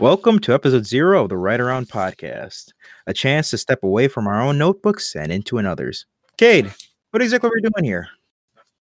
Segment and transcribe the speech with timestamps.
[0.00, 2.72] Welcome to episode zero of the Right Around podcast,
[3.06, 6.06] a chance to step away from our own notebooks and into another's.
[6.38, 6.72] Cade,
[7.10, 8.08] what exactly are we doing here?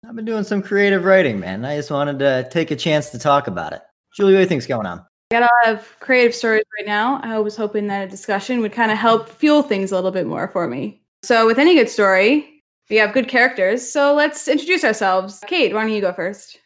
[0.07, 1.65] I've been doing some creative writing, man.
[1.65, 3.81] I just wanted to take a chance to talk about it.
[4.15, 5.05] Julie, what do you think's going on?
[5.31, 7.19] I got a lot of creative stories right now.
[7.23, 10.27] I was hoping that a discussion would kind of help fuel things a little bit
[10.27, 11.01] more for me.
[11.23, 13.85] So, with any good story, we have good characters.
[13.91, 15.43] So, let's introduce ourselves.
[15.45, 16.57] Cade, why don't you go first?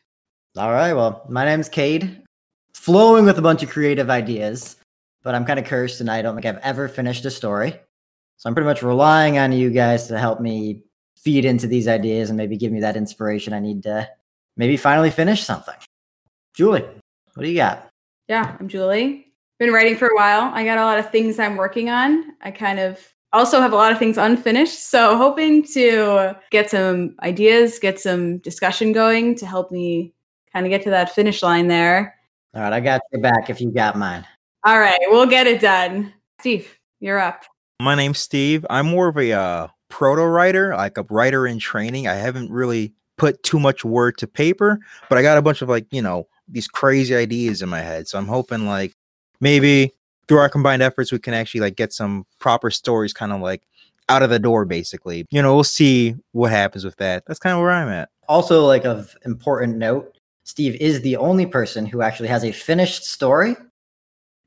[0.56, 0.94] All right.
[0.94, 2.22] Well, my name's Cade
[2.76, 4.76] flowing with a bunch of creative ideas,
[5.24, 7.72] but I'm kind of cursed and I don't think I've ever finished a story.
[8.38, 10.84] So I'm pretty much relying on you guys to help me
[11.16, 14.08] feed into these ideas and maybe give me that inspiration I need to
[14.58, 15.74] maybe finally finish something.
[16.54, 16.86] Julie,
[17.34, 17.90] what do you got?
[18.28, 19.34] Yeah, I'm Julie.
[19.58, 20.52] Been writing for a while.
[20.54, 22.34] I got a lot of things I'm working on.
[22.42, 23.00] I kind of
[23.32, 24.90] also have a lot of things unfinished.
[24.90, 30.14] So hoping to get some ideas, get some discussion going to help me
[30.52, 32.15] kind of get to that finish line there.
[32.56, 34.26] All right, I got your back if you got mine.
[34.64, 36.14] All right, we'll get it done.
[36.40, 37.44] Steve, you're up.
[37.82, 38.66] My name's Steve.
[38.70, 42.08] I'm more of a uh, proto writer, like a writer in training.
[42.08, 45.68] I haven't really put too much word to paper, but I got a bunch of
[45.68, 48.08] like, you know, these crazy ideas in my head.
[48.08, 48.94] So I'm hoping like
[49.42, 49.92] maybe
[50.30, 53.64] through our combined efforts we can actually like get some proper stories kind of like
[54.08, 55.26] out of the door basically.
[55.30, 57.24] You know, we'll see what happens with that.
[57.28, 58.08] That's kind of where I'm at.
[58.30, 60.15] Also like of important note,
[60.46, 63.56] Steve is the only person who actually has a finished story.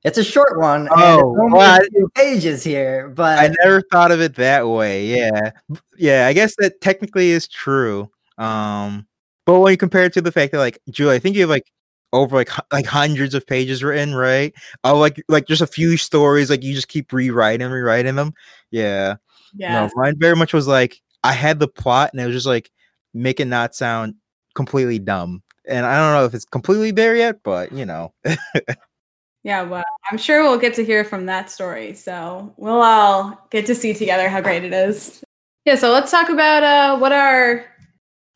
[0.04, 0.88] It's a short one.
[0.92, 5.06] Oh, well, two pages here, but I never thought of it that way.
[5.06, 5.50] Yeah,
[5.96, 6.28] yeah.
[6.28, 8.08] I guess that technically is true.
[8.38, 9.08] Um,
[9.44, 11.50] but when you compare it to the fact that, like, Julie, I think you have
[11.50, 11.66] like
[12.12, 14.54] over like like hundreds of pages written, right?
[14.84, 18.34] Oh, like like just a few stories, like you just keep rewriting, rewriting them.
[18.70, 19.16] Yeah,
[19.52, 19.86] yeah.
[19.86, 22.70] No, mine very much was like I had the plot, and it was just like
[23.14, 24.14] make it not sound
[24.54, 28.12] completely dumb and I don't know if it's completely there yet, but you know.
[29.44, 31.94] yeah, well, I'm sure we'll get to hear from that story.
[31.94, 35.22] So we'll all get to see together how great it is.
[35.64, 37.66] Yeah, so let's talk about uh, what are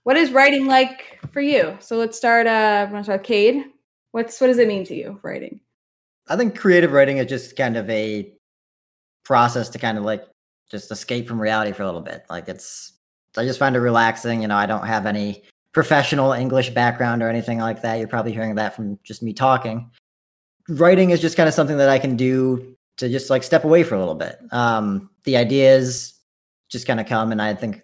[0.05, 1.77] what is writing like for you.
[1.81, 2.47] So let's start.
[2.47, 3.65] Uh, want to start Cade.
[4.13, 5.61] What's what does it mean to you writing?
[6.29, 8.33] I think creative writing is just kind of a
[9.25, 10.25] process to kind of like
[10.71, 12.25] just escape from reality for a little bit.
[12.31, 12.93] Like it's,
[13.37, 14.43] I just find it relaxing.
[14.43, 17.99] You know, I don't have any professional English background or anything like that.
[17.99, 19.91] You're probably hearing that from just me talking.
[20.69, 23.83] Writing is just kind of something that I can do to just like step away
[23.83, 24.39] for a little bit.
[24.53, 26.15] Um, the ideas
[26.71, 27.83] just kind of come, and I think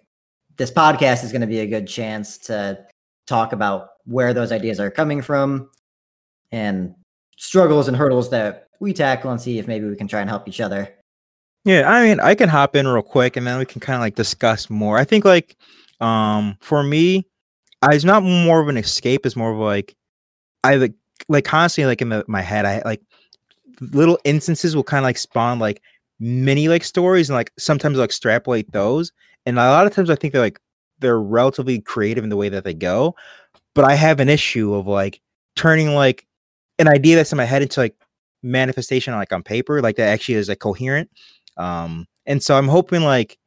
[0.57, 2.85] this podcast is going to be a good chance to
[3.27, 5.69] talk about where those ideas are coming from
[6.51, 6.95] and
[7.37, 10.47] struggles and hurdles that we tackle and see if maybe we can try and help
[10.47, 10.93] each other.
[11.63, 14.01] Yeah, I mean, I can hop in real quick and then we can kind of
[14.01, 14.97] like discuss more.
[14.97, 15.55] I think like
[15.99, 17.25] um for me,
[17.83, 19.25] it's not more of an escape.
[19.25, 19.95] It's more of like
[20.63, 20.93] I like
[21.27, 22.65] like constantly like in my head.
[22.65, 23.01] I like
[23.81, 25.81] little instances will kind of like spawn like
[26.19, 29.11] mini like stories and like sometimes like extrapolate those.
[29.45, 30.59] And a lot of times I think they're like
[30.99, 33.15] they're relatively creative in the way that they go.
[33.73, 35.21] But I have an issue of like
[35.55, 36.25] turning like
[36.79, 37.95] an idea that's in my head into like
[38.43, 41.09] manifestation like on paper, like that actually is like coherent.
[41.57, 43.37] Um, and so I'm hoping like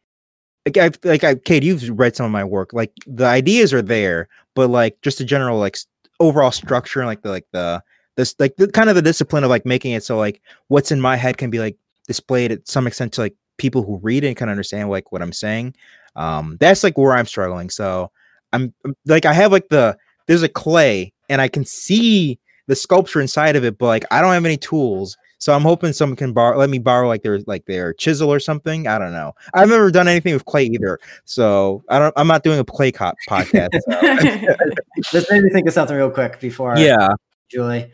[0.67, 2.73] like I like I Cade, you've read some of my work.
[2.73, 5.77] Like the ideas are there, but like just the general like
[6.21, 7.83] overall structure and like the like the
[8.17, 11.01] this like the kind of the discipline of like making it so like what's in
[11.01, 14.37] my head can be like displayed at some extent to like people who read and
[14.37, 15.75] can understand like what I'm saying.
[16.15, 17.71] Um, that's like where I'm struggling.
[17.71, 18.11] So
[18.53, 18.73] I'm
[19.07, 19.97] like I have like the
[20.27, 24.21] there's a clay and I can see the sculpture inside of it, but like I
[24.21, 25.17] don't have any tools.
[25.43, 28.39] So I'm hoping someone can borrow, let me borrow like their like their chisel or
[28.39, 28.87] something.
[28.87, 29.33] I don't know.
[29.55, 32.15] I've never done anything with clay either, so I don't.
[32.17, 33.71] I'm not doing a clay cop podcast.
[35.11, 36.79] Just made me think of something real quick before.
[36.79, 37.09] Yeah,
[37.51, 37.91] Julie.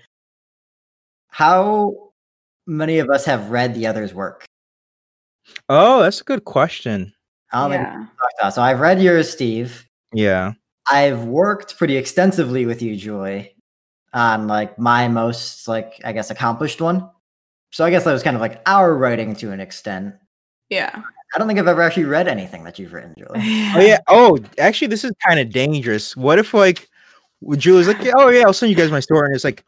[1.29, 2.11] How
[2.67, 4.45] many of us have read the other's work?
[5.71, 7.15] Oh, that's a good question.
[8.43, 8.51] yeah.
[8.51, 9.89] So I've read yours, Steve.
[10.13, 10.53] Yeah.
[10.91, 13.57] I've worked pretty extensively with you, Julie,
[14.13, 17.09] on like my most like I guess accomplished one.
[17.71, 20.15] So I guess that was kind of like our writing to an extent.
[20.69, 21.03] Yeah.
[21.35, 23.31] I don't think I've ever actually read anything that you've written, Julie.
[23.35, 23.99] oh yeah.
[24.09, 26.17] Oh, actually, this is kind of dangerous.
[26.17, 26.89] What if like
[27.57, 29.65] Julie's like, oh yeah, I'll send you guys my story, and it's like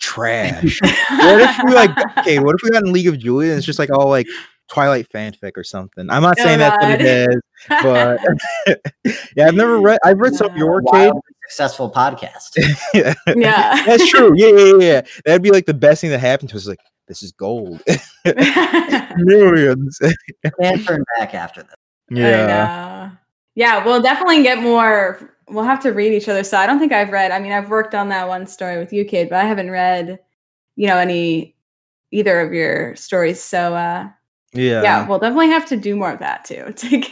[0.00, 0.80] trash.
[0.82, 3.66] what if we like, okay, what if we got in League of Julie and it's
[3.66, 4.26] just like all like
[4.68, 6.08] Twilight fanfic or something?
[6.10, 6.80] I'm not oh, saying God.
[6.80, 7.40] that's what it is,
[9.04, 9.98] but yeah, I've never read.
[10.04, 11.12] I've read some of your Cade.
[11.48, 12.56] Successful podcast.
[12.94, 13.14] yeah.
[13.36, 14.32] yeah, that's true.
[14.34, 15.00] Yeah, yeah, yeah.
[15.26, 16.66] That'd be like the best thing that happened to us.
[16.66, 17.82] Like, this is gold.
[19.16, 19.98] Millions.
[20.60, 21.74] Can't turn back after this.
[22.10, 23.10] Yeah.
[23.54, 25.36] Yeah, we'll definitely get more.
[25.48, 26.42] We'll have to read each other.
[26.44, 27.30] So I don't think I've read.
[27.32, 30.18] I mean, I've worked on that one story with you, kid, but I haven't read,
[30.76, 31.54] you know, any
[32.10, 33.42] either of your stories.
[33.42, 34.08] So uh,
[34.54, 34.82] Yeah.
[34.82, 36.72] yeah, we'll definitely have to do more of that too.
[36.76, 37.10] To get,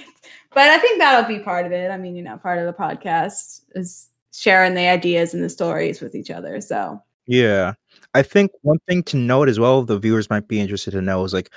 [0.55, 1.91] but I think that'll be part of it.
[1.91, 6.01] I mean, you know, part of the podcast is sharing the ideas and the stories
[6.01, 6.61] with each other.
[6.61, 7.75] So Yeah.
[8.15, 11.25] I think one thing to note as well, the viewers might be interested to know
[11.25, 11.51] is like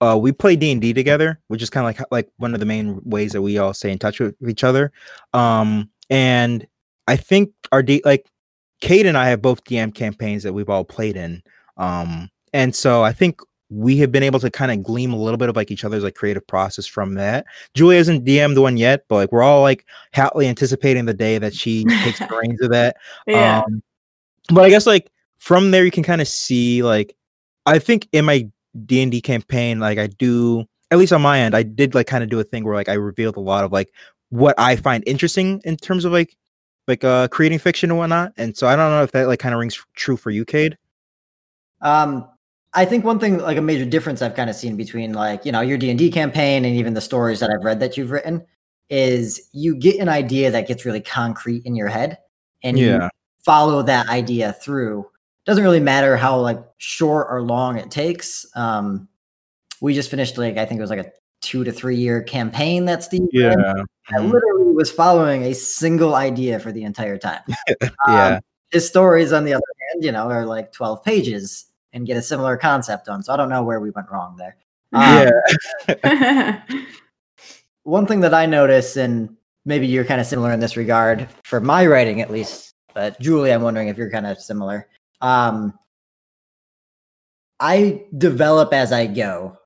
[0.00, 3.00] uh we play D&D together, which is kind of like like one of the main
[3.04, 4.92] ways that we all stay in touch with each other.
[5.32, 6.66] Um and
[7.06, 8.26] I think our D like
[8.80, 11.42] Cade and I have both DM campaigns that we've all played in.
[11.76, 15.38] Um and so I think we have been able to kind of glean a little
[15.38, 17.46] bit of like each other's like creative process from that.
[17.74, 19.84] Julie hasn't DM'd one yet, but like we're all like
[20.14, 22.96] hotly anticipating the day that she takes the reins of that.
[23.26, 23.82] yeah, Um,
[24.50, 27.16] but I guess like from there you can kind of see like
[27.66, 28.48] I think in my
[28.84, 32.06] D and D campaign, like I do at least on my end, I did like
[32.06, 33.92] kind of do a thing where like I revealed a lot of like
[34.30, 36.36] what I find interesting in terms of like
[36.88, 38.32] like uh creating fiction and whatnot.
[38.36, 40.78] And so I don't know if that like kind of rings true for you, Cade.
[41.82, 42.28] Um,
[42.74, 45.52] I think one thing, like a major difference I've kind of seen between like you
[45.52, 48.10] know your D and D campaign and even the stories that I've read that you've
[48.10, 48.44] written
[48.88, 52.18] is you get an idea that gets really concrete in your head,
[52.62, 53.08] and you Yeah.
[53.44, 55.06] follow that idea through.
[55.46, 58.44] Doesn't really matter how like short or long it takes.
[58.56, 59.08] Um,
[59.80, 62.84] we just finished like I think it was like a two to three year campaign
[62.86, 63.60] that Steve ran.
[64.08, 64.32] I Mhm.
[64.32, 67.42] literally was following a single idea for the entire time.
[68.08, 68.26] yeah.
[68.36, 68.40] Um,
[68.70, 69.62] his stories, on the other
[69.92, 73.22] hand, you know, are like 12 pages and get a similar concept on.
[73.22, 74.56] So I don't know where we went wrong there.
[74.92, 75.30] Um,
[76.04, 76.62] yeah.
[77.84, 81.60] One thing that I notice, and maybe you're kind of similar in this regard for
[81.60, 84.88] my writing at least, but Julie, I'm wondering if you're kind of similar.
[85.26, 85.76] Um,
[87.58, 89.56] I develop as I go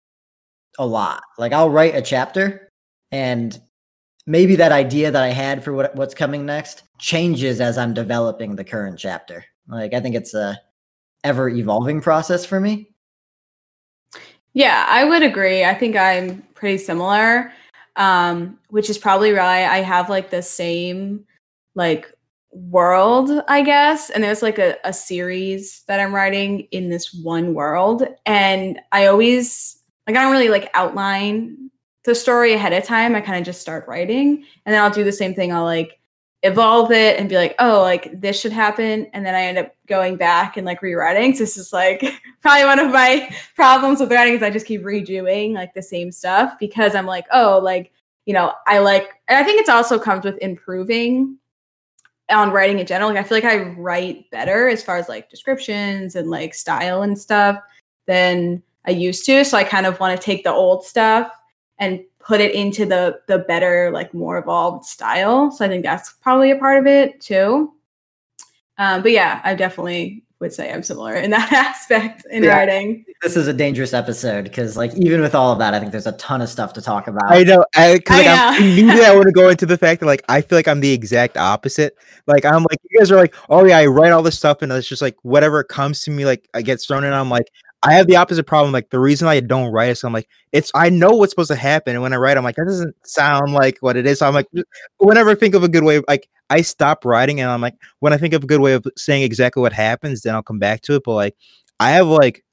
[0.78, 1.22] a lot.
[1.36, 2.70] Like I'll write a chapter
[3.12, 3.60] and
[4.26, 8.56] maybe that idea that I had for what, what's coming next changes as I'm developing
[8.56, 9.44] the current chapter.
[9.68, 10.58] Like I think it's a
[11.24, 12.88] ever evolving process for me.
[14.54, 15.64] Yeah, I would agree.
[15.64, 17.52] I think I'm pretty similar,
[17.96, 21.26] um, which is probably why I have like the same
[21.74, 22.10] like
[22.52, 24.10] world, I guess.
[24.10, 28.04] And there's like a, a series that I'm writing in this one world.
[28.26, 31.70] And I always like I don't really like outline
[32.04, 33.14] the story ahead of time.
[33.14, 34.44] I kind of just start writing.
[34.64, 35.52] And then I'll do the same thing.
[35.52, 36.00] I'll like
[36.42, 39.06] evolve it and be like, oh, like this should happen.
[39.12, 41.34] And then I end up going back and like rewriting.
[41.34, 42.02] So this is like
[42.40, 46.10] probably one of my problems with writing is I just keep redoing like the same
[46.10, 47.92] stuff because I'm like, oh, like,
[48.24, 51.36] you know, I like, and I think it's also comes with improving
[52.30, 53.10] on writing in general.
[53.10, 57.02] Like, I feel like I write better as far as like descriptions and like style
[57.02, 57.58] and stuff
[58.06, 59.44] than I used to.
[59.44, 61.32] So I kind of want to take the old stuff
[61.78, 65.50] and put it into the the better, like more evolved style.
[65.50, 67.72] So I think that's probably a part of it too.
[68.78, 72.56] Um, but yeah, I definitely would say I'm similar in that aspect in Yeah.
[72.56, 73.04] writing.
[73.22, 76.06] This is a dangerous episode because, like, even with all of that, I think there's
[76.06, 77.30] a ton of stuff to talk about.
[77.30, 77.64] I know.
[77.76, 78.66] I, cause I like, I'm, know.
[78.66, 80.92] immediately I want to go into the fact that like I feel like I'm the
[80.92, 81.94] exact opposite.
[82.26, 84.72] Like I'm like you guys are like, oh yeah, I write all this stuff and
[84.72, 87.12] it's just like whatever comes to me, like I get thrown in.
[87.12, 87.46] I'm like,
[87.82, 88.72] I have the opposite problem.
[88.72, 91.56] Like the reason I don't write is I'm like, it's I know what's supposed to
[91.56, 94.18] happen, and when I write, I'm like, that doesn't sound like what it is.
[94.18, 94.48] So I'm like,
[94.98, 97.76] whenever I think of a good way, of, like I stop writing, and I'm like,
[98.00, 100.58] when I think of a good way of saying exactly what happens, then I'll come
[100.58, 101.02] back to it.
[101.04, 101.36] But like,
[101.78, 102.44] I have like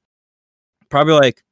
[0.88, 1.42] probably like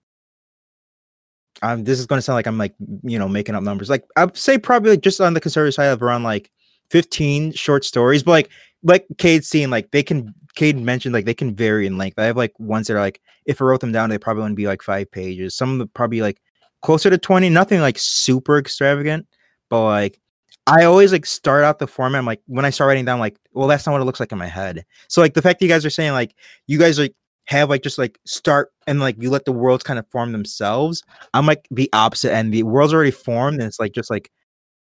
[1.62, 3.90] um, this is going to sound like I'm like you know making up numbers.
[3.90, 6.50] Like I'd say probably just on the conservative side of around like
[6.90, 8.50] 15 short stories, but like
[8.86, 12.18] like Cade's seen like they can Cade mentioned like they can vary in length.
[12.18, 14.56] I have like ones that are like if I wrote them down, they probably wouldn't
[14.56, 15.54] be like five pages.
[15.54, 16.40] Some probably like
[16.82, 19.26] closer to 20, nothing like super extravagant,
[19.68, 20.20] but like
[20.68, 22.20] I always like start out the format.
[22.20, 24.32] I'm like when I start writing down, like, well, that's not what it looks like
[24.32, 24.84] in my head.
[25.08, 26.34] So like the fact that you guys are saying like
[26.66, 27.14] you guys like
[27.46, 31.02] have like just like start and like you let the worlds kind of form themselves.
[31.34, 34.30] I'm like the opposite and The world's already formed, and it's like just like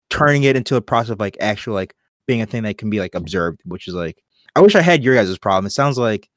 [0.10, 1.95] turning it into a process of like actual like
[2.25, 4.24] being a thing that can be like observed, which is like
[4.56, 5.65] I wish I had your guys' problem.
[5.65, 6.30] It sounds like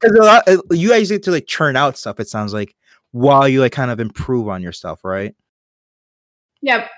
[0.00, 2.20] because a lot uh, you guys get to like churn out stuff.
[2.20, 2.74] It sounds like
[3.12, 5.34] while you like kind of improve on yourself, right?
[6.62, 6.88] Yep.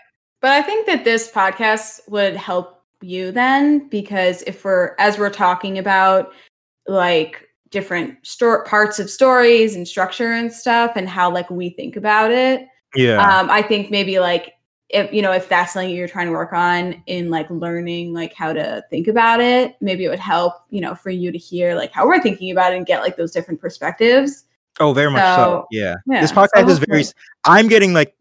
[0.41, 5.31] But I think that this podcast would help you then because if we're as we're
[5.31, 6.33] talking about
[6.87, 11.97] like different store parts of stories and structure and stuff and how like we think
[11.97, 13.19] about it, Yeah.
[13.19, 14.53] um, I think maybe like
[14.88, 18.33] if you know if that's something you're trying to work on in like learning like
[18.33, 21.75] how to think about it, maybe it would help you know for you to hear
[21.75, 24.45] like how we're thinking about it and get like those different perspectives.
[24.81, 25.37] oh, very much so.
[25.37, 25.97] so, Yeah.
[26.07, 26.21] Yeah.
[26.21, 27.05] This so podcast is very.
[27.45, 28.14] I'm getting like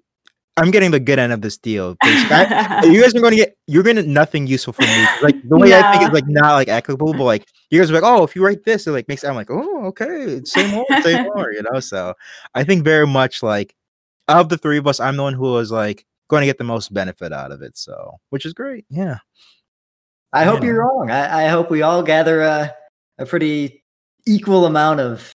[0.57, 1.97] I'm getting the good end of this deal.
[2.03, 5.05] I- you guys are going to get you're going to nothing useful for me.
[5.21, 7.93] Like the way I think is like not like applicable, but like you guys are
[7.93, 10.85] like, oh, if you write this, it like makes I'm like, oh, okay, say more,
[11.03, 11.79] say more, you know.
[11.79, 12.13] So
[12.53, 13.75] I think very much like
[14.27, 16.63] of the three of us, I'm the one who was like going to get the
[16.63, 17.77] most benefit out of it.
[17.77, 18.85] So which is great.
[18.89, 19.17] Yeah.
[20.33, 20.67] I hope Yeah.
[20.67, 21.11] you're wrong.
[21.11, 22.73] I, I hope we all gather a,
[23.19, 23.83] a pretty
[24.25, 25.33] equal amount of,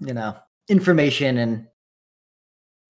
[0.00, 0.36] you know,
[0.68, 1.66] information and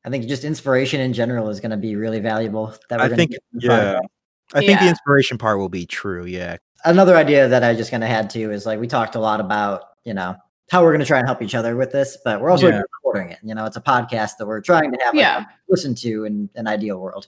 [0.04, 2.74] I think just inspiration in general is going to be really valuable.
[2.88, 4.00] That we're I gonna think get from the project.
[4.02, 4.58] yeah.
[4.58, 6.24] I think the inspiration part will be true.
[6.24, 6.56] Yeah.
[6.84, 9.40] Another idea that I just kind of had too is like we talked a lot
[9.40, 10.36] about, you know,
[10.70, 12.80] how we're going to try and help each other with this, but we're also Yeah.
[13.04, 13.38] recording it.
[13.42, 15.44] You know, it's a podcast that we're trying to have like, yeah.
[15.68, 17.26] listen to in an ideal world.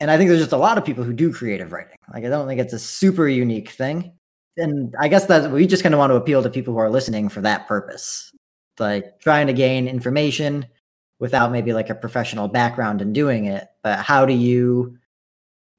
[0.00, 1.96] And I think there's just a lot of people who do creative writing.
[2.12, 4.12] Like I don't think it's a super unique thing.
[4.58, 6.90] And I guess that we just kind of want to appeal to people who are
[6.90, 8.32] listening for that purpose.
[8.78, 10.66] Like trying to gain information
[11.18, 14.98] without maybe like a professional background in doing it, but how do you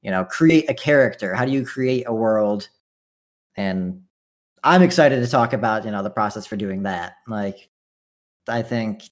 [0.01, 1.33] you know, create a character?
[1.35, 2.69] How do you create a world?
[3.55, 4.03] And
[4.63, 7.15] I'm excited to talk about, you know, the process for doing that.
[7.27, 7.69] Like
[8.47, 9.03] I think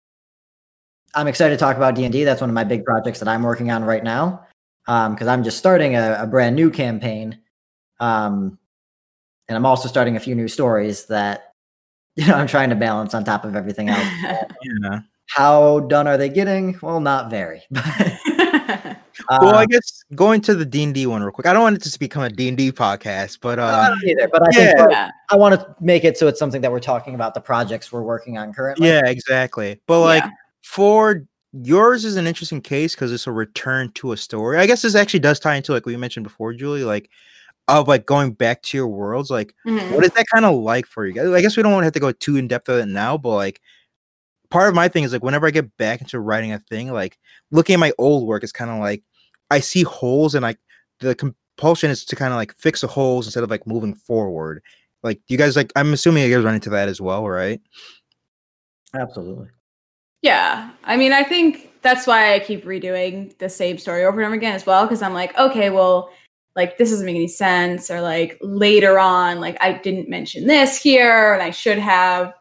[1.13, 2.23] I'm excited to talk about D&D.
[2.23, 4.45] That's one of my big projects that I'm working on right now.
[4.87, 7.39] Um, because I'm just starting a, a brand new campaign.
[7.99, 8.59] Um,
[9.47, 11.53] and I'm also starting a few new stories that
[12.15, 14.07] you know I'm trying to balance on top of everything else.
[14.81, 14.99] Yeah.
[15.27, 16.77] How done are they getting?
[16.81, 17.63] Well, not very.
[19.29, 21.47] But well, uh, I guess going to the D and D one real quick.
[21.47, 24.27] I don't want it to become a D and D podcast, but uh, either.
[24.27, 24.87] But I think yeah.
[24.89, 25.11] yeah.
[25.31, 28.03] I want to make it so it's something that we're talking about the projects we're
[28.03, 28.87] working on currently.
[28.89, 29.79] yeah, exactly.
[29.87, 30.31] But like Yeah.
[30.63, 31.23] for
[31.63, 34.57] yours is an interesting case because it's a return to a story.
[34.59, 37.09] I guess this actually does tie into like we mentioned before, Julie, like
[37.67, 39.29] of like going back to your worlds.
[39.31, 39.91] Like, Mhm.
[39.95, 41.29] what is that kind of like for you guys?
[41.29, 43.17] I guess we don't want to have to go too in depth of it now,
[43.17, 43.61] but like
[44.49, 47.17] part of my thing is like whenever I get back into writing a thing, like
[47.51, 49.03] looking at my old work, it's kind of like
[49.51, 50.59] I see holes and like
[50.99, 54.61] the compulsion is to kind of like fix the holes instead of like moving forward.
[55.03, 57.61] Like you guys like I'm assuming you guys run into that as well, right?
[58.93, 59.49] absolutely.
[60.21, 60.71] Yeah.
[60.83, 64.35] I mean, I think that's why I keep redoing the same story over and over
[64.35, 64.87] again as well.
[64.87, 66.09] Cause I'm like, okay, well,
[66.55, 67.91] like this doesn't make any sense.
[67.91, 72.33] Or like later on, like I didn't mention this here and I should have.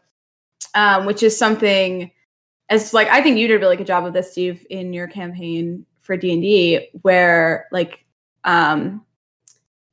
[0.73, 2.11] Um, which is something
[2.69, 5.07] as like I think you did a really good job of this, Steve, in your
[5.07, 8.03] campaign for D and D, where like
[8.43, 9.05] um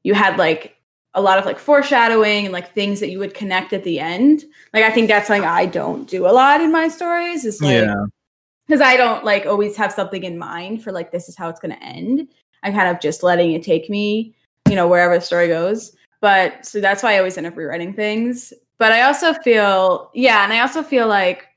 [0.03, 0.77] you had like
[1.14, 4.45] a lot of like foreshadowing and like things that you would connect at the end.
[4.73, 7.45] Like I think that's something I don't do a lot in my stories.
[7.45, 7.88] Is like
[8.66, 11.61] because I don't like always have something in mind for like this is how it's
[11.61, 12.28] going to end.
[12.62, 14.35] I'm kind of just letting it take me,
[14.69, 15.95] you know, wherever the story goes.
[16.21, 18.52] But so that's why I always end up rewriting things.
[18.78, 21.49] But I also feel, yeah, and I also feel like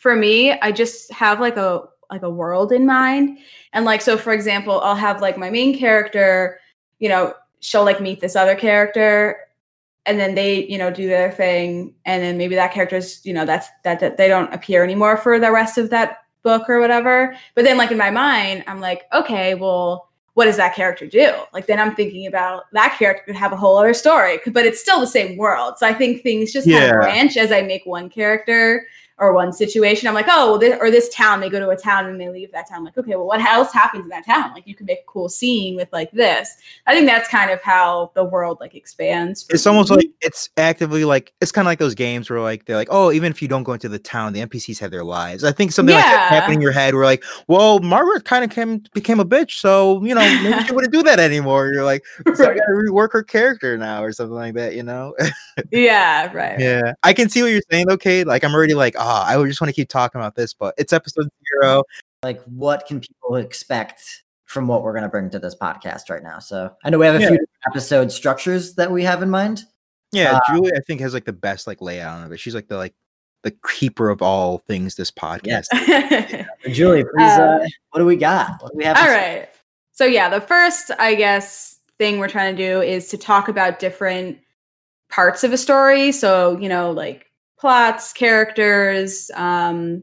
[0.00, 3.38] for me, I just have like a like a world in mind.
[3.72, 6.58] And like so for example, I'll have like my main character,
[6.98, 9.36] you know, she'll like meet this other character
[10.06, 13.44] and then they you know do their thing and then maybe that character's you know
[13.44, 17.36] that's that, that they don't appear anymore for the rest of that book or whatever.
[17.54, 21.32] But then like in my mind i'm like okay well what does that character do?
[21.52, 24.80] Like then i'm thinking about that character could have a whole other story but it's
[24.80, 25.74] still the same world.
[25.78, 28.86] So i think things just kind of branch as i make one character
[29.18, 31.76] or one situation i'm like oh well this, or this town they go to a
[31.76, 32.78] town and they leave that town.
[32.78, 34.52] I'm like okay well what else happens in that town?
[34.52, 36.56] Like you can make a cool scene with like this.
[36.86, 41.04] I think that's kind of how the world like expands it's almost like it's actively
[41.04, 43.48] like it's kind of like those games where like they're like oh even if you
[43.48, 45.44] don't go into the town the npcs have their lives.
[45.44, 48.50] I think something like that happened in your head where like well margaret kind of
[48.50, 51.68] came became a bitch so you know maybe she wouldn't do that anymore.
[51.72, 55.14] You're like so i gotta rework her character now or something like that you know?
[55.72, 56.58] Yeah right.
[56.60, 56.92] Yeah.
[57.02, 58.24] I can see what you're saying Okay.
[58.24, 60.74] like i'm already like ah i would just want to keep talking about this but
[60.78, 61.28] it's episode
[61.62, 61.82] zero
[62.22, 66.22] Like, what can people expect from what we're going to bring to this podcast right
[66.22, 66.38] now?
[66.40, 67.28] So I know we have a Yeah.
[67.28, 69.64] few episode structures that we have in mind.
[70.12, 72.66] yeah Uh, julie i think has like the best like layout of it she's like
[72.68, 72.94] the like
[73.44, 75.66] the keeper of all things this podcast
[76.72, 78.60] Julie, please, uh, Uh, what do we got?
[78.60, 78.96] What do we have?
[78.96, 79.38] to All say?
[79.40, 79.48] right.
[79.92, 83.78] So yeah, the first, I guess, thing we're trying to do is to talk about
[83.78, 84.38] different
[85.08, 86.10] parts of a story.
[86.12, 87.26] So, you know, like
[87.58, 90.02] plots, characters, um,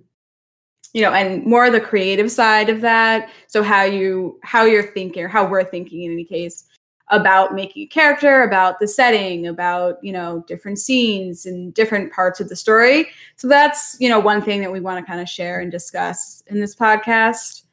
[0.94, 3.30] you know, and more the creative side of that.
[3.48, 6.66] So how you how you're thinking or how we're thinking in any case
[7.10, 12.40] about making a character, about the setting, about, you know, different scenes and different parts
[12.40, 13.08] of the story.
[13.36, 16.42] So that's, you know, one thing that we want to kind of share and discuss
[16.48, 17.64] in this podcast.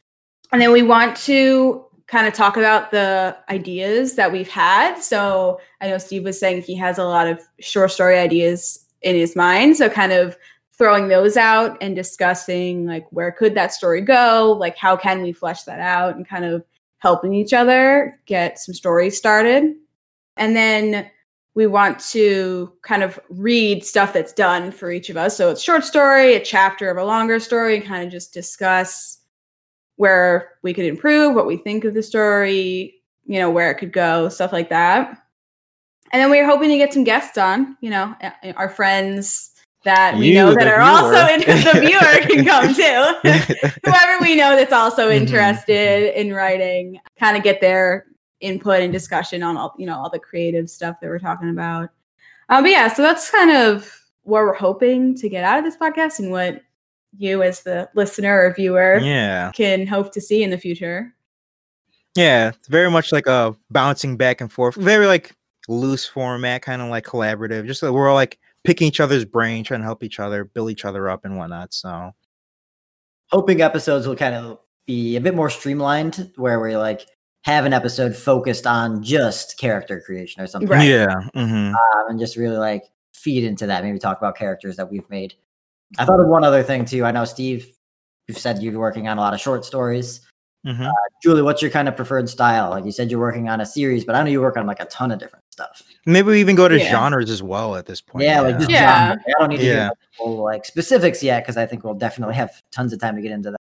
[0.53, 4.99] And then we want to kind of talk about the ideas that we've had.
[4.99, 9.17] So I know Steve was saying he has a lot of short story ideas in
[9.17, 9.77] his mind.
[9.77, 10.37] So kind of
[10.77, 14.57] throwing those out and discussing like where could that story go?
[14.59, 16.65] Like how can we flesh that out and kind of
[16.99, 19.75] helping each other get some stories started?
[20.37, 21.11] And then
[21.55, 25.37] we want to kind of read stuff that's done for each of us.
[25.37, 29.19] So it's short story a chapter of a longer story and kind of just discuss
[29.97, 33.93] where we could improve what we think of the story you know where it could
[33.93, 35.22] go stuff like that
[36.13, 38.15] and then we are hoping to get some guests on you know
[38.57, 39.51] our friends
[39.85, 40.83] that we You, know that are viewer.
[40.83, 43.79] also in the viewer can come too.
[43.85, 45.17] Whoever we know that's also Mhm.
[45.17, 48.07] interested in writing, kind of get their
[48.41, 51.91] input and discussion on all you know all the creative stuff that we're talking about.
[52.49, 53.93] Um, but yeah, so that's kind of
[54.23, 56.63] what we're hoping to get out of this podcast and what
[57.19, 59.51] you as the listener or viewer yeah.
[59.53, 61.13] can hope to see in the future.
[62.15, 65.35] Yeah, it's very much like a bouncing back and forth, very like
[65.69, 67.67] loose format, kind of like collaborative.
[67.67, 70.71] Just like we're all like picking each other's brain, trying to help each other, build
[70.71, 71.73] each other up, and whatnot.
[71.75, 72.13] So
[73.31, 77.07] hoping episodes will kind of be a bit more streamlined where we like
[77.45, 80.89] have an episode focused on just character creation or something Right.
[80.89, 84.91] yeah, hmm um, and just really like feed into that maybe talk about characters that
[84.91, 85.35] we've made
[85.99, 87.77] i thought of one other thing too i know steve
[88.27, 90.21] you've said you're working on a lot of short stories
[90.67, 90.89] hmm
[91.23, 94.05] julie what's your kind of preferred style like you said you're working on a series
[94.05, 96.57] but i know you work on like a ton of different stuff maybe we even
[96.57, 96.91] go to Yeah.
[96.91, 98.25] genres as well at this point.
[98.25, 99.11] yeah, like just Yeah.
[99.11, 99.17] genre.
[99.27, 99.73] i don't need to Yeah.
[99.75, 103.17] get into full like specifics yet because i think we'll definitely have tons of time
[103.17, 103.59] to get into that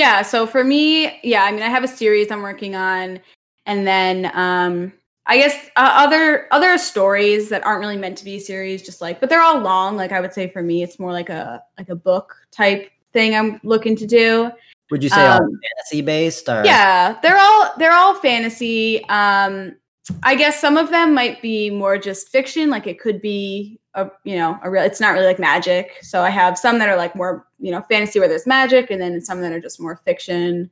[0.00, 3.18] Yeah, so for me, yeah, I mean, I have a series I'm working on,
[3.66, 4.92] and then um,
[5.26, 9.18] I guess uh, other other stories that aren't really meant to be series, just like,
[9.18, 9.96] but they're all long.
[9.96, 13.34] Like I would say, for me, it's more like a like a book type thing
[13.34, 14.52] I'm looking to do.
[14.92, 19.04] would you say all Um, fantasy based or Yeah, they're all they're all fantasy.
[19.08, 19.74] Um,
[20.22, 22.70] I guess some of them might be more just fiction.
[22.70, 24.82] Like it could be a you know a real.
[24.82, 25.92] It's not really like magic.
[26.02, 29.00] So I have some that are like more you know fantasy where there's magic, and
[29.00, 30.70] then some that are just more fiction.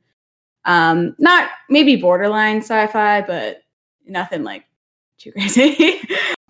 [0.65, 3.61] Um, not maybe borderline sci-fi, but
[4.05, 4.65] nothing like
[5.17, 5.99] too crazy.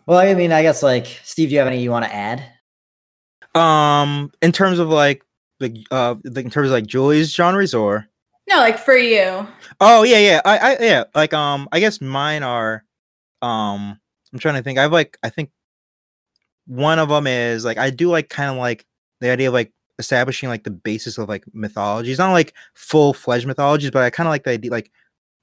[0.06, 2.44] well i mean i guess like steve do you have any you want to add
[3.56, 5.24] Um, in terms of like
[5.60, 8.08] like uh, in terms of like Julie's genres or
[8.48, 9.48] no, like for you.
[9.80, 10.42] Oh yeah, yeah.
[10.46, 12.84] I, I yeah, like um I guess mine are
[13.42, 14.00] um
[14.34, 14.80] I'm trying to think.
[14.80, 15.52] I have like I think
[16.68, 18.86] one of them is like I do like kind of like
[19.22, 23.48] the idea of like establishing like the basis of like mythologies, not like full fledged
[23.48, 24.92] mythologies, but I kind of like the idea like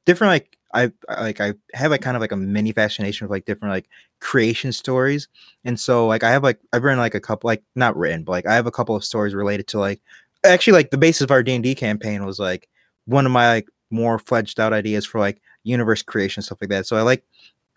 [0.07, 3.45] different like I like I have like kind of like a mini fascination with like
[3.45, 3.89] different like
[4.21, 5.29] creation stories.
[5.65, 8.33] And so like I have like I've written like a couple like not written, but
[8.33, 10.03] like I have a couple of stories related to like
[10.45, 12.69] actually like the basis of our D&D campaign was like
[13.07, 16.87] one of my like more fledged out ideas for like universe creation stuff like that.
[16.87, 17.25] So I like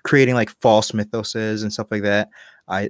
[0.04, 2.30] creating like false mythoses and stuff like that.
[2.68, 2.90] I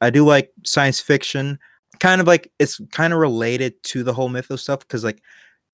[0.00, 1.58] I do like science fiction,
[2.00, 5.22] kind of like it's kind of related to the whole mythos stuff because like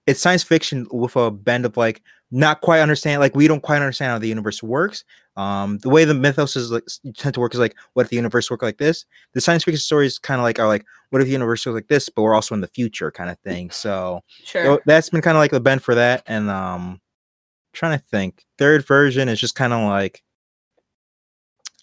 [0.06, 3.76] it's science fiction with a bend of like not quite understand like we don't quite
[3.76, 5.04] understand how the universe works.
[5.36, 6.84] Um, the way the mythos is like
[7.16, 9.04] tend to work is like what if the universe worked like this?
[9.32, 11.88] The science fiction stories kind of like are like what if the universe was like
[11.88, 13.70] this, but we're also in the future kind of thing.
[13.72, 14.64] So Sure.
[14.64, 17.00] so that's been kind of like the bend for that and um
[17.72, 20.22] trying to think third version is just kind of like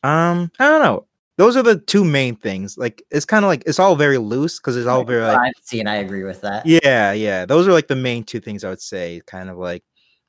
[0.04, 1.06] um i don't know
[1.40, 4.60] those are the two main things like it's kind of like it's all very loose
[4.60, 7.72] because it's all very like i've seen i agree with that yeah yeah those are
[7.72, 9.84] like the main two things i would say kind of like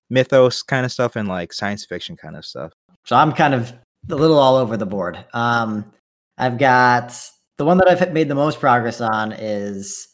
[0.09, 2.73] mythos kind of stuff and like science fiction kind of stuff
[3.05, 3.73] So I'm kind of
[4.09, 5.25] a little all over the board.
[5.33, 5.93] Um,
[6.39, 7.15] I've got
[7.59, 10.09] the one that I've made the most progress on is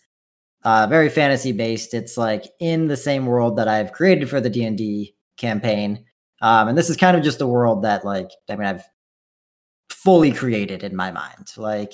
[0.64, 1.94] uh, very fantasy based.
[1.94, 6.04] It's like in the same world that I've created for the D and D campaign,
[6.42, 8.84] um, and this is kind of just a world that like I mean I've
[10.02, 11.52] fully created in my mind.
[11.56, 11.92] Like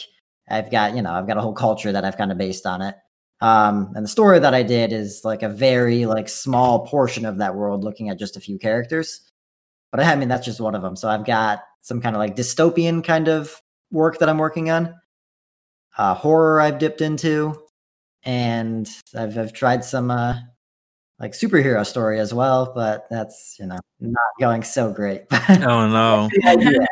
[0.49, 2.83] I've got you know I've got a whole culture that I've kind of based on
[2.83, 2.97] it.
[3.41, 7.39] Um, and the story that I did is like a very like small portion of
[7.39, 9.33] that world, looking at just a few characters
[9.93, 10.97] but I mean that's just one of them.
[10.97, 13.61] So I've got some kind of like dystopian kind of
[13.93, 14.95] work that I'm working on.
[15.97, 17.63] Uh, horror I've dipped into,
[18.25, 20.37] and I've I've tried some uh,
[21.21, 25.25] like superhero story as well, but that's you know not going so great.
[25.33, 26.87] oh no Yeah.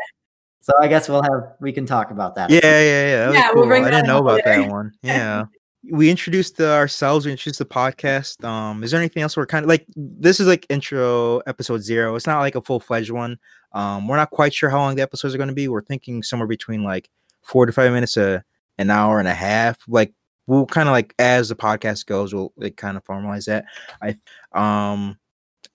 [0.71, 2.51] So I guess we'll have we can talk about that.
[2.51, 3.17] yeah yeah yeah.
[3.17, 4.63] That was Yeah, we'll bring i didn't know up about later.
[4.63, 4.93] that one.
[5.03, 5.45] Yeah.
[5.91, 8.45] We introduced ourselves we introduced the podcast.
[8.45, 12.15] Um is there anything else we're kind of like this is like intro episode zero.
[12.15, 13.39] It's not like a full-fledged one.
[13.73, 15.69] Um we're not quite sure how long the episodes are going to be.
[15.69, 17.09] We're thinking somewhere between like
[17.43, 18.45] four to five minutes to
[18.79, 19.79] an hour and a half.
[19.89, 20.13] Like
[20.47, 23.65] we'll kind of like as the podcast goes we'll like kind of formalize that.
[24.03, 24.17] I
[24.53, 25.19] um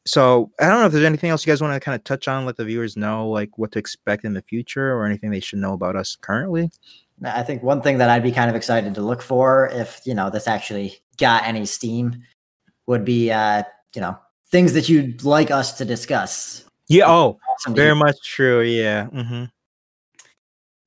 [0.06, 2.28] so i don't know if there's anything else you guys want to kind of touch
[2.28, 5.40] on let the viewers know like what to expect in the future or anything they
[5.40, 6.70] should know about us currently
[7.24, 10.14] I think one thing that I'd be kind of excited to look for if, you
[10.14, 12.24] know, this actually got any steam
[12.88, 13.64] would be, uh,
[13.94, 16.66] you know, things that you'd like us to discuss.
[16.88, 17.06] Yeah.
[17.08, 18.62] Oh, Awesome very much true.
[18.62, 19.08] Yeah.
[19.08, 19.46] Mm-hmm.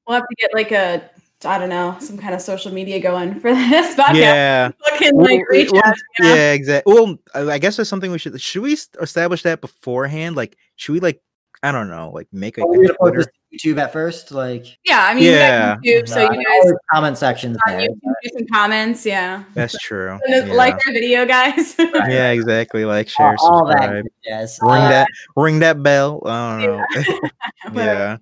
[0.07, 1.11] We'll have to get like a
[1.44, 4.14] I don't know some kind of social media going for this podcast.
[4.16, 4.70] Yeah.
[4.98, 5.96] Fucking Well, like reach well, out.
[6.18, 6.34] you know?
[6.34, 6.92] Yeah, exactly.
[6.94, 8.40] Well, I I guess that's something we should.
[8.40, 10.37] Should we establish that beforehand?
[10.37, 11.20] Like, should we like,
[11.62, 13.24] I don't know, like make a, Are we a Twitter?
[13.52, 14.30] YouTube at first?
[14.30, 15.76] Like, Yeah, I mean, Yeah.
[15.82, 16.00] yeah.
[16.02, 17.88] YouTube, so you guys comment sections on there.
[17.88, 19.06] YouTube do some comments.
[19.06, 20.18] Yeah, That's true.
[20.28, 20.52] Yeah.
[20.52, 21.74] like our video, guys.
[21.78, 22.84] yeah, exactly.
[22.84, 24.58] Like, All, share, all that, subscribe, yes.
[24.61, 26.22] ring Uh, that, ring that bell.
[26.26, 27.28] I don't know.
[27.72, 28.20] Whatever.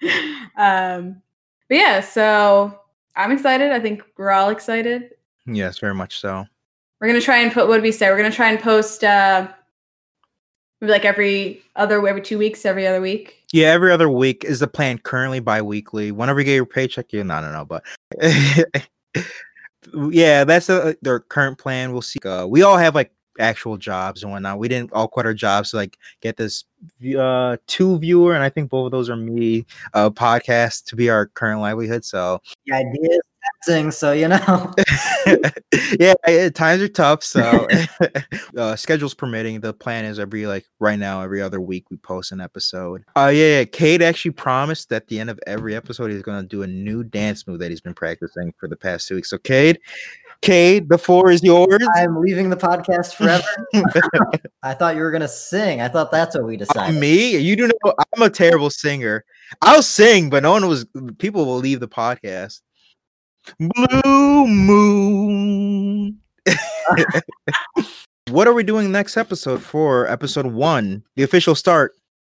[0.00, 0.28] yeah.
[0.56, 1.22] um,
[1.68, 2.78] but yeah, so
[3.16, 3.72] I'm excited.
[3.72, 5.10] I think we're all excited.
[5.48, 6.46] Yes, very much so.
[7.00, 8.10] We're gonna try and put what did we say?
[8.10, 9.48] We're gonna try and post uh
[10.80, 13.44] maybe like every other every two weeks, every other week.
[13.52, 14.98] Yeah, every other week is the plan.
[14.98, 16.12] Currently, bi-weekly.
[16.12, 17.84] Whenever you get your paycheck, you I don't know, but
[20.10, 21.92] yeah, that's the their current plan.
[21.92, 22.18] We'll see.
[22.24, 24.58] Uh, we all have like actual jobs and whatnot.
[24.58, 26.64] We didn't all quit our jobs to like get this
[27.18, 31.10] uh two viewer, and I think both of those are me uh podcast to be
[31.10, 32.04] our current livelihood.
[32.04, 33.20] So the idea is
[33.60, 34.74] testing, so you know.
[35.98, 37.22] yeah, eh, times are tough.
[37.22, 37.66] So
[38.56, 42.32] uh, schedules permitting, the plan is every like right now, every other week we post
[42.32, 43.04] an episode.
[43.16, 43.64] Uh yeah, yeah.
[43.64, 47.46] Cade actually promised at the end of every episode he's gonna do a new dance
[47.46, 49.30] move that he's been practicing for the past two weeks.
[49.30, 49.78] So Cade,
[50.40, 51.86] Cade, the floor is yours.
[51.96, 53.44] I'm leaving the podcast forever.
[54.62, 55.80] I thought you were gonna sing.
[55.80, 57.00] I thought that's what we uh, decided.
[57.00, 59.24] Me, you do know I'm a terrible singer.
[59.62, 60.86] I'll sing, but no one was.
[61.18, 62.60] People will leave the podcast.
[63.58, 66.18] Blue moon.
[68.30, 71.94] what are we doing next episode for episode one, the official start?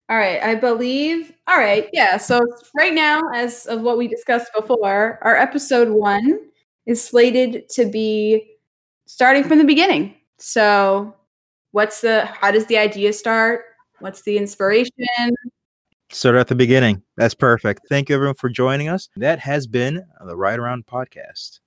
[0.08, 1.32] All right, I believe.
[1.46, 2.16] All right, yeah.
[2.16, 2.40] So
[2.76, 6.40] right now, as of what we discussed before, our episode one
[6.86, 8.56] is slated to be
[9.06, 10.14] starting from the beginning.
[10.38, 11.14] So,
[11.70, 12.26] what's the?
[12.26, 13.62] How does the idea start?
[14.00, 14.90] What's the inspiration?
[16.10, 17.02] Start at the beginning.
[17.16, 17.82] That's perfect.
[17.88, 19.08] Thank you everyone for joining us.
[19.16, 21.60] That has been the Ride Around podcast.